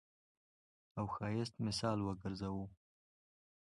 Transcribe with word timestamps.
او 0.97 1.05
ښايست 1.15 1.55
مثال 1.67 1.99
وګرځوو. 2.03 2.65